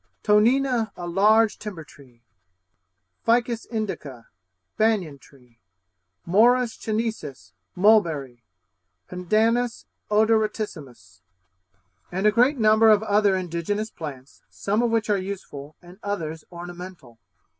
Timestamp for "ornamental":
16.51-17.19